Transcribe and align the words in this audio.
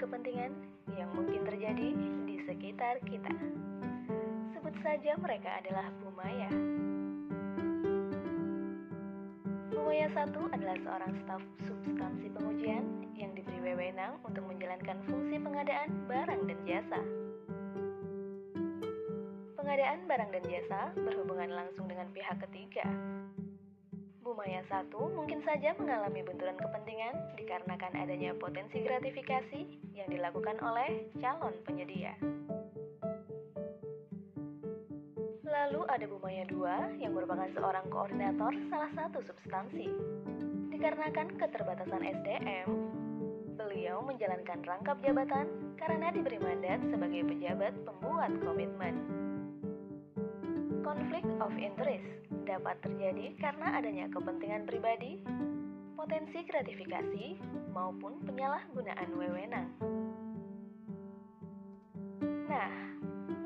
kepentingan 0.00 0.52
yang 0.96 1.12
mungkin 1.12 1.44
terjadi 1.44 1.88
di 2.24 2.36
sekitar 2.48 2.98
kita. 3.04 3.32
Sebut 4.56 4.74
saja 4.80 5.12
mereka 5.20 5.60
adalah 5.60 5.86
Bumaya. 6.00 6.50
Bumaya 9.70 10.06
satu 10.16 10.48
adalah 10.50 10.76
seorang 10.82 11.12
staf 11.24 11.42
substansi 11.68 12.26
pengujian 12.32 12.84
yang 13.14 13.30
diberi 13.36 13.60
wewenang 13.60 14.16
untuk 14.24 14.42
menjalankan 14.48 14.98
fungsi 15.06 15.36
pengadaan 15.36 15.90
barang 16.08 16.42
dan 16.48 16.58
jasa. 16.64 17.00
Pengadaan 19.60 20.00
barang 20.08 20.30
dan 20.32 20.44
jasa 20.48 20.80
berhubungan 20.96 21.50
langsung 21.54 21.86
dengan 21.86 22.08
pihak 22.10 22.40
ketiga, 22.48 22.88
Bumaya 24.40 24.64
1 24.64 24.96
mungkin 24.96 25.44
saja 25.44 25.76
mengalami 25.76 26.24
benturan 26.24 26.56
kepentingan 26.56 27.12
dikarenakan 27.36 27.92
adanya 27.92 28.32
potensi 28.32 28.80
gratifikasi 28.80 29.68
yang 29.92 30.08
dilakukan 30.08 30.56
oleh 30.64 31.12
calon 31.20 31.52
penyedia. 31.68 32.16
Lalu 35.44 35.84
ada 35.92 36.08
Bumaya 36.08 36.48
2 36.48 37.04
yang 37.04 37.12
merupakan 37.12 37.52
seorang 37.52 37.84
koordinator 37.92 38.56
salah 38.72 38.88
satu 38.96 39.20
substansi. 39.28 39.92
Dikarenakan 40.72 41.36
keterbatasan 41.36 42.00
SDM, 42.00 42.68
beliau 43.60 44.00
menjalankan 44.00 44.64
rangkap 44.64 45.04
jabatan 45.04 45.76
karena 45.76 46.16
diberi 46.16 46.40
mandat 46.40 46.80
sebagai 46.88 47.28
pejabat 47.28 47.76
pembuat 47.84 48.32
komitmen. 48.40 49.20
Konflik 50.90 51.22
of 51.38 51.54
interest 51.54 52.02
dapat 52.50 52.74
terjadi 52.82 53.38
karena 53.38 53.78
adanya 53.78 54.10
kepentingan 54.10 54.66
pribadi, 54.66 55.22
potensi 55.94 56.42
gratifikasi, 56.42 57.38
maupun 57.70 58.18
penyalahgunaan 58.26 59.10
wewenang. 59.14 59.70
Nah, 62.50 62.74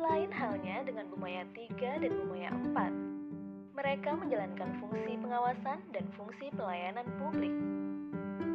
lain 0.00 0.32
halnya 0.32 0.88
dengan 0.88 1.04
Bumaya 1.12 1.44
3 1.52 2.00
dan 2.00 2.16
Bumaya 2.24 2.48
4. 2.48 3.76
Mereka 3.76 4.10
menjalankan 4.24 4.80
fungsi 4.80 5.12
pengawasan 5.20 5.84
dan 5.92 6.08
fungsi 6.16 6.48
pelayanan 6.56 7.04
publik. 7.20 7.52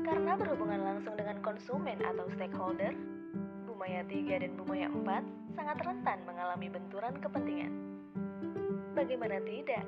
Karena 0.02 0.34
berhubungan 0.34 0.82
langsung 0.82 1.14
dengan 1.14 1.38
konsumen 1.46 2.02
atau 2.02 2.26
stakeholder, 2.34 2.98
Bumaya 3.70 4.02
3 4.10 4.42
dan 4.42 4.58
Bumaya 4.58 4.90
4 4.90 5.54
sangat 5.54 5.78
rentan 5.86 6.26
mengalami 6.26 6.74
benturan 6.74 7.14
kepentingan. 7.22 7.89
Bagaimana 8.98 9.38
tidak? 9.46 9.86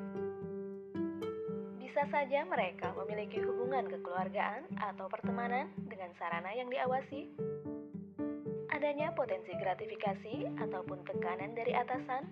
Bisa 1.81 2.03
saja 2.09 2.45
mereka 2.47 2.93
memiliki 2.97 3.41
hubungan 3.43 3.89
kekeluargaan 3.89 4.65
atau 4.79 5.09
pertemanan 5.11 5.69
dengan 5.89 6.09
sarana 6.17 6.53
yang 6.55 6.71
diawasi 6.71 7.29
adanya 8.81 9.13
potensi 9.13 9.53
gratifikasi 9.61 10.57
ataupun 10.57 11.05
tekanan 11.05 11.53
dari 11.53 11.69
atasan, 11.69 12.25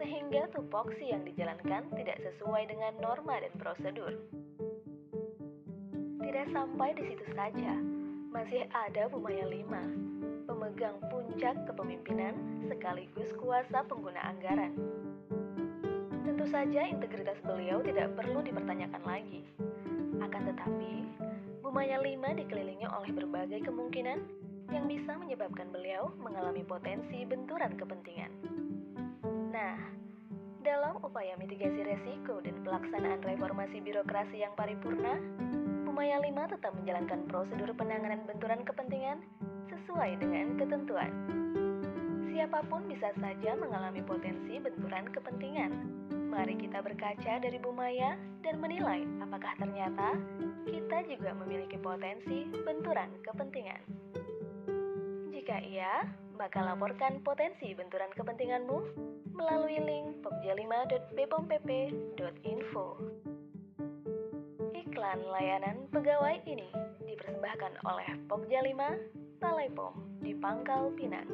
sehingga 0.00 0.48
tupoksi 0.56 1.12
yang 1.12 1.28
dijalankan 1.28 1.92
tidak 1.92 2.24
sesuai 2.24 2.72
dengan 2.72 2.96
norma 3.04 3.36
dan 3.36 3.52
prosedur. 3.60 4.16
Tidak 6.24 6.46
sampai 6.56 6.96
di 6.96 7.04
situ 7.04 7.26
saja, 7.36 7.76
masih 8.32 8.64
ada 8.72 9.12
Bumaya 9.12 9.44
5, 9.44 10.48
pemegang 10.48 10.96
puncak 11.12 11.52
kepemimpinan 11.68 12.32
sekaligus 12.64 13.28
kuasa 13.36 13.84
pengguna 13.84 14.24
anggaran. 14.24 14.72
Saja 16.54 16.86
integritas 16.86 17.34
beliau 17.42 17.82
tidak 17.82 18.14
perlu 18.14 18.38
dipertanyakan 18.38 19.02
lagi. 19.02 19.42
Akan 20.22 20.46
tetapi, 20.46 21.02
Bumaya 21.66 21.98
5 21.98 22.14
dikelilingi 22.30 22.86
oleh 22.94 23.10
berbagai 23.10 23.66
kemungkinan 23.66 24.22
yang 24.70 24.86
bisa 24.86 25.18
menyebabkan 25.18 25.74
beliau 25.74 26.14
mengalami 26.22 26.62
potensi 26.62 27.26
benturan 27.26 27.74
kepentingan. 27.74 28.30
Nah, 29.50 29.74
dalam 30.62 31.02
upaya 31.02 31.34
mitigasi 31.42 31.82
resiko 31.90 32.38
dan 32.38 32.62
pelaksanaan 32.62 33.18
reformasi 33.26 33.82
birokrasi 33.82 34.46
yang 34.46 34.54
paripurna, 34.54 35.18
Bumaya 35.82 36.22
5 36.22 36.54
tetap 36.54 36.70
menjalankan 36.78 37.26
prosedur 37.26 37.74
penanganan 37.74 38.22
benturan 38.30 38.62
kepentingan 38.62 39.26
sesuai 39.74 40.22
dengan 40.22 40.54
ketentuan. 40.54 41.10
Siapa 42.30 42.62
pun 42.70 42.86
bisa 42.86 43.10
saja 43.18 43.58
mengalami 43.58 44.06
potensi 44.06 44.62
benturan 44.62 45.10
kepentingan. 45.10 46.03
Mari 46.34 46.58
kita 46.58 46.82
berkaca 46.82 47.38
dari 47.38 47.62
Bumaya 47.62 48.18
dan 48.42 48.58
menilai 48.58 49.06
apakah 49.22 49.54
ternyata 49.54 50.18
kita 50.66 51.06
juga 51.06 51.30
memiliki 51.30 51.78
potensi 51.78 52.50
benturan 52.66 53.06
kepentingan. 53.22 53.78
Jika 55.30 55.62
iya, 55.62 56.10
maka 56.34 56.58
laporkan 56.58 57.22
potensi 57.22 57.70
benturan 57.78 58.10
kepentinganmu 58.18 58.78
melalui 59.30 59.78
link 59.78 60.26
pokja5.bpompp.info. 60.26 62.86
Iklan 64.74 65.20
layanan 65.30 65.86
pegawai 65.94 66.42
ini 66.50 66.66
dipersembahkan 67.06 67.78
oleh 67.86 68.10
Pokja 68.26 68.58
5 68.58 69.38
Balai 69.38 69.70
POM 69.70 70.18
di 70.18 70.34
Pangkal 70.34 70.90
Pinang. 70.98 71.30